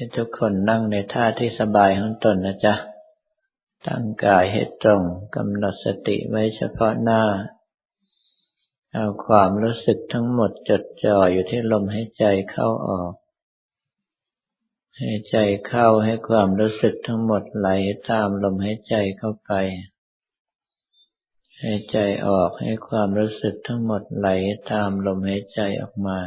[0.00, 2.74] ให้ทุกคนนั่งในท่าที่สบายของตนนะจ๊ะ
[3.86, 5.02] ตั้งกายให้ตรง
[5.36, 7.22] กำหนดสติไว้เฉพาะหน้า
[8.92, 13.12] เอาความรู้สึกทั้งหมดจดจ่ออยู่ที่ลมหายใจเข้าออก
[14.98, 15.36] ให้ใจ
[15.66, 17.68] เข้าให้ความรู้สึกทั้งหมดไหล
[18.10, 19.52] ตามลมหายใจเข้าไป
[21.58, 24.28] ให้ใจออกให้ความรู้สึกทั้งหมดไหล
[24.70, 26.18] ตามลมหายใจออกมา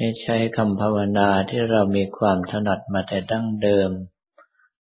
[0.00, 3.90] ให้ใช้คำภาวนาที่เรามีความถนัดมาแต่ดั้งเดิม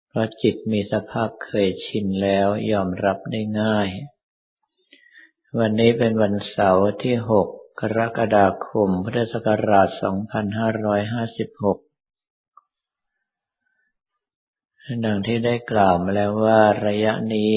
[0.08, 3.88] เพราะจิตมีสภาพเคยชินแล้วยอมรับได้ง่าย
[5.58, 7.16] วันนี้เป็นวันเสาร์ที่
[7.46, 10.00] 6 กรกฎาคม พุทธศักราช 2556
[15.04, 17.54] ดังที่ได้กล่าวมาแล้วว่าระยะนี้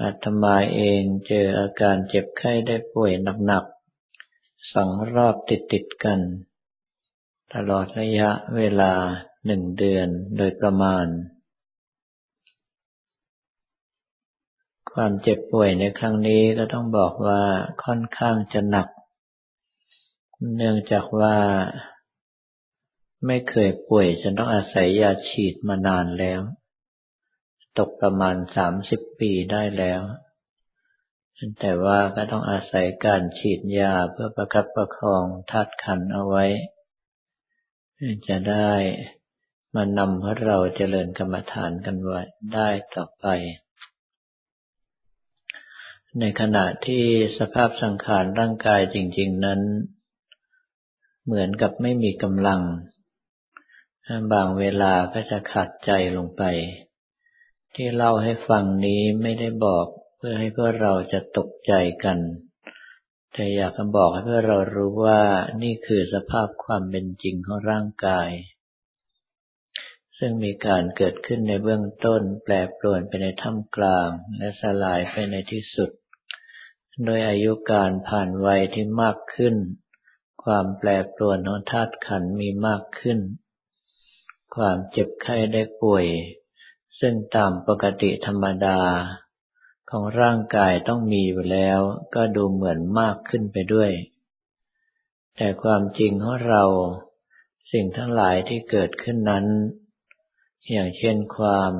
[0.00, 3.12] อาตมาเองเจออาการเจ็บไข้ได้ป่วย
[3.46, 3.77] หนักๆ
[4.72, 6.20] สองรอบติดๆกัน
[7.54, 8.92] ตลอดระยะเวลา
[9.46, 11.06] หนึ่งเดือนโดยประมาณ
[14.92, 17.42] ความเจ็บป่วยในครั้งนี้ก็ต้องบอกว่า
[17.84, 18.88] ค่อนข้างจะหนัก
[20.56, 21.36] เนื่องจากว่า
[23.26, 26.40] ไม่เคยป่วยจนต้องอาศัยยาฉีดมานานแล้ว
[27.78, 30.00] ตกประมาณสามสิบปีได้แล้ว
[31.60, 36.44] แต่ว่าก็ต้องอาศัยการฉีดยาเพื่อประคับประคองธาตุขันเอาไว้
[38.28, 38.72] จะได้
[39.74, 42.20] มานำให้เราเจริญกรรมฐานกันไว้
[42.54, 43.26] ได้ต่อไป
[46.20, 47.04] ในขณะที่
[47.38, 49.60] สภาพสังขารร่างกายจริง ๆนั้น
[51.24, 52.60] เหมือนกับไม่มีกำลัง
[54.32, 56.42] บางเวลาก็จะขาดใจลงไป
[57.74, 59.86] ที่เล่าให้ฟังนี้ไม่ได้บอก
[60.20, 61.72] เพื่อให้พื่อเราจะตกใจ
[62.04, 62.18] กัน
[63.32, 65.22] แต่อยากจะบอกให้พื่อเรารู้ว่า
[65.62, 68.30] นี่คือสภาพความเป็นจริงของร่างกาย
[70.18, 74.08] ซึ่งมีการเกิดขึ้นในเบื้องต้นแปรปรวนไปในท่ามกลาง
[74.38, 75.90] และสลายไปในที่สุด
[77.04, 79.54] โดยอายุการผ่านวัยที่มากขึ้น
[80.44, 83.18] ความแปรปรวนของธาตุขันมีมากขึ้น
[84.56, 86.06] ความเจ็บไข้ได้ป่วย
[87.00, 88.80] ซึ่งตามปกติธรรมดา
[89.88, 91.80] ของร่างกายต้องมีอยู่แล้ว
[92.14, 93.90] ก็ดูเหมือนมากขึ้นไปด้วย
[95.36, 96.64] แต่ความจริงของเรา
[97.72, 99.46] สิ่งทั้งหลายที่เกิดขึ้นนั้น
[100.70, 101.72] อย่างเช่นความ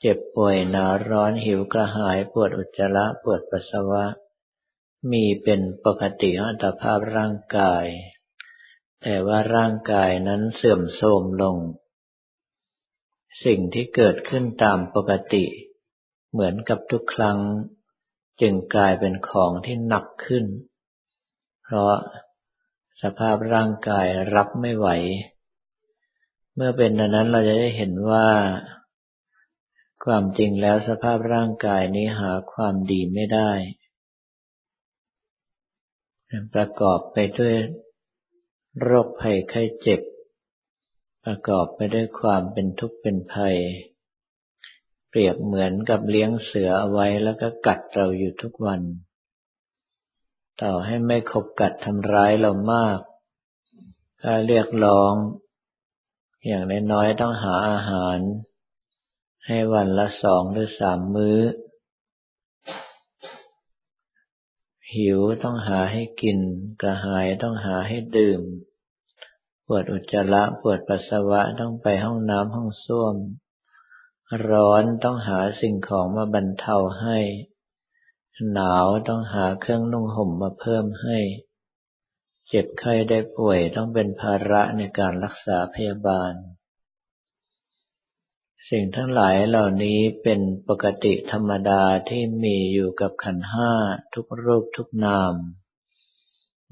[0.00, 4.04] เจ็บป่วยหนาวร้อนหิวกระหายปวดอุจจาระปวดปัสสาวะ
[5.10, 7.86] มีเป็นปกติของอัตภาพร่างกาย
[9.02, 11.56] แต่ว่าร่างกายนั้นเสื่อมโทรมลง
[13.44, 15.44] สิ่งที่เกิดขึ้นตามปกติ
[16.38, 17.38] เหมือนกับทุกครั้ง
[18.40, 20.44] จึงกลายเป็นของที่หนักขึ้น
[21.64, 21.94] เพราะ
[23.02, 24.88] สภาพร่างกายรับไม่ไหว
[26.54, 28.28] เมื่อเป็นดังนั้นเราจะได้เห็นว่า
[30.04, 33.50] ความจริงแล้วสภาพร่างกายนี้หาความดีไม่ได้
[36.54, 37.54] ประกอบไปด้วย
[38.80, 40.00] โรคภัยไข้เจ็บ
[41.24, 43.56] ประกอบไปด้วยความเป็นทุกข์เป็นภัย
[45.18, 48.80] เปรียบเหมือนกับเลี้ยงเสือเอาไว้แล้วก็กัดเราอยู่ทุกวัน
[50.62, 52.98] ต่อให้ไม่ขบกัดทำร้ายเรามาก
[54.22, 55.14] ก็เรียกร้อง
[56.46, 58.18] อย่างน้อยๆต้องหาอาหาร
[59.46, 61.38] ให้วันละสองหรือสามมื้อ
[64.94, 66.38] หิวต้องหาให้กิน
[66.80, 68.40] กระหายต้องหาให้ดื่ม
[69.66, 73.16] ปวดอุจจาระปวดปัสสาวะต้องไปห้องน้ำห้องส้วม
[74.48, 77.18] ร้อนต้องหาสิ่งของมาบรรเทาให้
[78.52, 81.18] หนาวต้องหาเครื่องนุ่งห่มมาเพิ่มให้
[82.48, 86.32] เจ็บไข้ได้ป่วยต้องเป็นภาระในการรักษาพยาบาล
[88.70, 93.72] สิ่งทั้งหลายเหล่านี้เป็นปกติธรรมดาที่มีอยู่กับขันห้า
[94.14, 95.34] ทุกรูปทุกนาม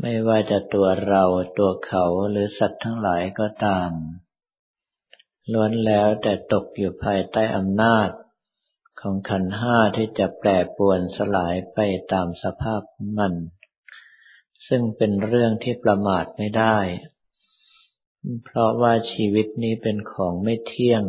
[0.01, 1.25] ไม่ว่าจะตัวเรา
[1.59, 3.91] ตัวเขาหรือสัตว์ทั้งหลายก็ตาม
[5.53, 8.09] ล้วนแล้วแต่ตกอยู่ภายใต้อำนาจ
[9.01, 11.79] ของขันห้าที่จะแปรปวนสลายไป
[12.13, 12.83] ตามสภาพ
[13.19, 13.35] มัน
[14.69, 16.79] ซึ่งเป็นเรื่องที่ประมาทไม่ได้
[18.45, 21.03] เพราะว่าชีวิตนี้เป็นของไม่เที่ยง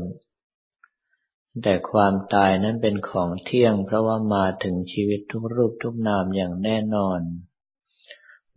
[1.63, 7.19] แต่ความตายนั้นเป็นของเที่ยง เพราะว่ามาถึงชีวิตทุกรูปทุกนามอย่างแน่นอน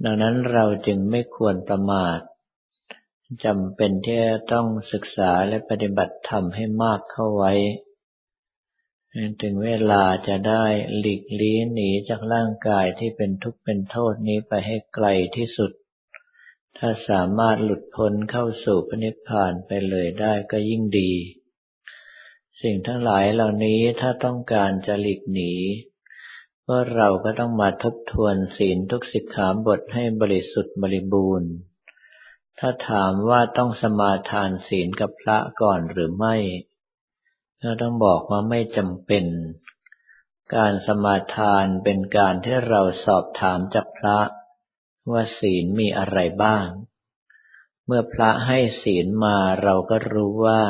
[0.04, 2.18] ดังนั้นเราจึงไม่ควรประมาท
[3.44, 7.52] จำเป็นที่จะต้องศึกษาและปฏิบัติธรรมให้มากเข้าไว้
[9.42, 10.64] ถึงเวลาจะได้
[10.98, 15.72] หลีกลี้หนีจากร่างกายที่เป็นทุกข์เป็นโทษนี้ไปให้ไกลที่สุด
[16.78, 21.12] ถ้าสามารถหลุดพ้นเข้าสู่พระนิพพานไปเลยได้ก็ยิ่งดี
[22.62, 25.52] สิ่งทั้งหลายเหล่านี้ถ้าต้องการจะหลีกหนี
[26.66, 31.52] ก็เราก็ต้องมาทบทวนศีลทุกสิกขาบทให้บริสุทธิ์บริบูรณ์
[32.58, 36.36] ถ้าถามว่าต้องสมาทานศีลกับพระก่อนหรือไม่
[37.62, 39.24] ก็ต้องบอกว่าไม่จำเป็น
[40.54, 44.18] การสมาทานเป็นการที่เราสอบถามจากพระ
[45.10, 46.66] ว่าศีลมีอะไรบ้าง
[47.86, 50.62] เมื่อพระให้ศีลมาเราก็รู้ว่า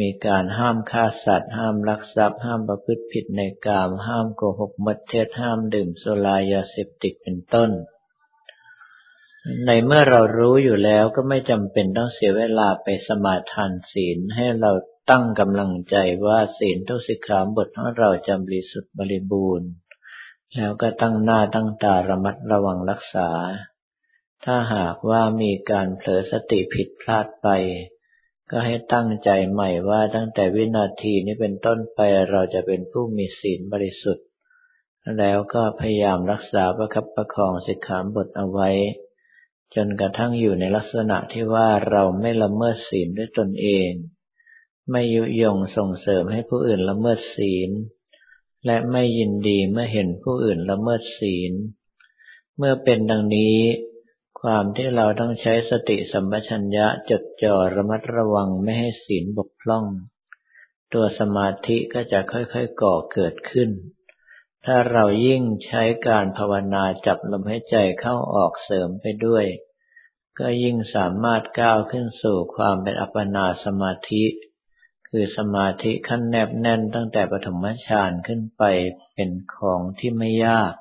[0.00, 7.70] มีการห้ามฆ่าสัตว์ ห้ามลักทรัพย์ ห้ามประพฤติผิดในกาม ห้ามโกหกมดเท็จห้ามดื่มสุรายาเสพติดเป็นต้น
[9.66, 14.72] ในเมื่อเรารู้อยู่แล้วก็ไม่จำเป็นต้องเสียเวลาไปสมาทานศีลให้เรา
[15.10, 15.96] ตั้งกำลังใจ
[16.26, 19.70] ว่าศีลทุกสิกขาบทของเราจำบริสุทธิ์บริบูรณ์
[20.56, 23.30] แล้วก็ตั้งหน้าตั้งตาระมัดระวังรักษา
[24.44, 27.48] ถ้าหากว่ามีการเผลอสติผิดพลาดไป
[28.50, 32.00] ก็ให้ตั้งใจใหม่ว่าตั้งแต่วินาทีนี้เป็นต้นไป
[32.30, 34.26] เราจะเป็นผู้มีศีลบริสุทธิ์
[35.18, 38.70] แล้วก็พยายามรักษาประคับประคองสิกขาบทเอาไว้
[39.74, 43.90] จนกระทั่งอยู่ในลักษณะที่ว่าเราไม่ละเมิดศีลด้วยตนเอง
[44.90, 47.70] ไม่ยุยงส่งเสริมให้ผู้อื่นละเมิดศีล
[48.66, 51.52] และไม่ยินดีเมื่อเห็นผู้อื่นละเมิดศีล
[52.56, 53.58] เมื่อเป็นดังนี้
[54.40, 59.84] ความที่เราต้องใช้สติสัมปชัญญะจดจ่อระมัดระวังไม่ให้ศีลบกพร่อง
[60.92, 63.70] ตัวสมาธิก็จะค่อยๆก่อเกิดขึ้น
[64.68, 69.44] ถ้าเรายิ่งใช้การภาวนาจับลมหายใจเข้าออกเสริมไปด้วย
[70.38, 74.24] ก็ยิ่งสามารถก้าวขึ้นสู่ความเป็นอัปปนาสมาธิ
[75.08, 78.62] คือสมาธิขั้นแนบแน่นตั้งแต่ปฐมฌานขึ้นไป
[79.14, 80.72] เป็นของที่ไม่ยาก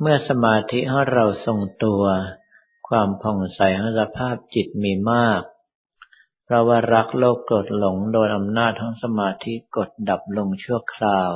[0.00, 2.04] เมื่อสมาธิของเราทรงตัว
[2.88, 5.42] ความผ่องใสของสภาพจิตมีมาก
[6.44, 11.32] เพราะว่ารักโลกกดหลงโดยอำนาจของสมาธิกดดับลงชั่วคราว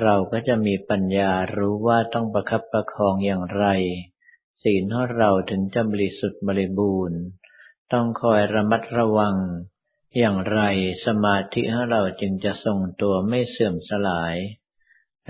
[0.00, 3.64] เราก็จะมีปัญญารู้ว่าต้องประคับประคองอย่างไร
[4.62, 7.20] ศีลของเราถึงจะบริสุทธิ์บริบูรณ์
[7.92, 9.36] ต้องคอยระมัดระวัง
[10.18, 10.60] อย่างไร
[11.06, 14.36] สมาธิของเราจึงจะทรงตัวไม่เสื่อมสลาย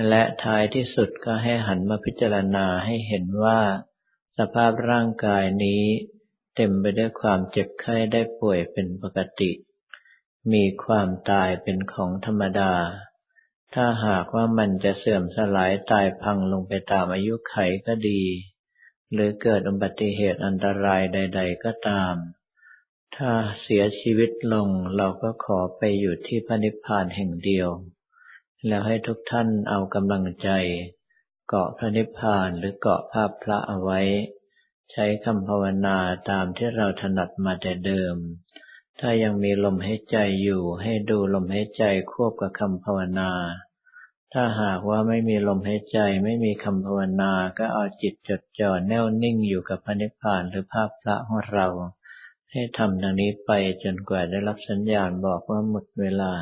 [0.08, 3.60] และท้ายที่สุดก็ให้หันมาพิจารณาให้เห็นว่า
[4.38, 5.82] สภาพร่างกายนี้
[6.56, 9.50] เต็มไปด้วยความเจ็บไข้ได้ป่วยเป็นปกติ
[10.52, 12.72] มีความตายเป็นของธรรมดา
[13.74, 17.56] ถ้าหากว่ามันจะเสื่อมสลายตายพังลงไปตามอายุไข
[17.86, 18.22] ก็ดี
[19.12, 22.14] หรือเกิดอุบัติเหตุอันตรายใด ๆ ก็ตาม
[23.16, 23.32] ถ้า
[23.62, 27.68] เสียชีวิตลงเราก็ขอไปอยู่ที่พระนิพพานแห่งเดียว
[28.66, 30.50] แล้วให้ทุกท่านเอากำลังใจ
[31.48, 34.00] เกาะพระนิพพานหรือเกาะภาพพระเอาไว้
[34.92, 35.98] ใช้คำภาวนา
[36.30, 38.16] ตามที่เราถนัดมาแต่เดิม
[39.06, 43.30] ถ้ายังมีลมหายใจอยู่ให้ดูลมหายใจควบกับคำภาวนา
[44.32, 51.66] ถ้าหากว่าไม่มีลมหายใจไม่มีคำภาวนาก็เอาจิตจดจ่อแน่วนิ่งอยู่กับพระนิพพานหรือภาพพระของเรา
[52.50, 53.50] ให้ทำดังนี้ไป
[53.82, 56.32] จนกว่าได้รับสัญญาณบอกว่าหมดเวลา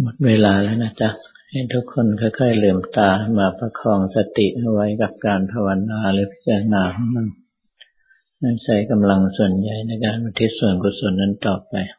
[0.00, 1.10] หมดเวลาแล้วนะจ๊ะ
[1.50, 7.24] ให้ทุกคนค่อยๆลืมตามาประคองสติเอาไว้กับการภาวนาหรือพิจารณาของเรา
[8.64, 11.74] ใช้กำลังส่วนใหญ่ในการอุทิศส่วนกุศลนั้นต่อไป